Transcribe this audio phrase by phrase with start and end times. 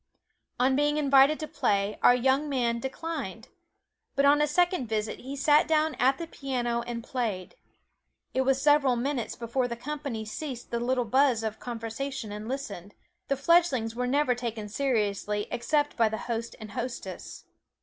[0.59, 3.49] On being invited to play, our young man declined.
[4.15, 7.53] But on a second visit he sat down at the piano and played.
[8.33, 12.95] It was several minutes before the company ceased the little buzz of conversation and listened
[13.27, 17.45] the fledglings were never taken seriously except by the host and hostess.